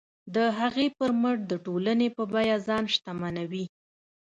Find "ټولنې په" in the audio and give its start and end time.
1.65-2.23